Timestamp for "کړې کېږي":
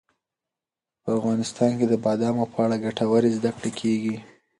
3.59-4.15